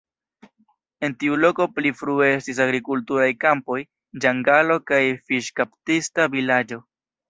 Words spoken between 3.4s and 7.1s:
kampoj, ĝangalo kaj fiŝkaptista vilaĝo.